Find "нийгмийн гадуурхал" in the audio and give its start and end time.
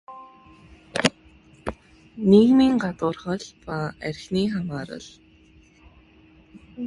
2.29-3.43